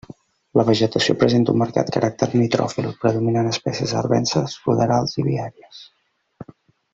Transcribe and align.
La 0.59 0.63
vegetació 0.67 1.15
presenta 1.23 1.53
un 1.55 1.59
marcat 1.61 1.91
caràcter 1.97 2.29
nitròfil 2.33 2.87
predominant 3.03 3.51
espècies 3.53 3.95
arvenses, 4.03 4.57
ruderals 4.71 5.15
i 5.21 5.27
viàries. 5.33 5.85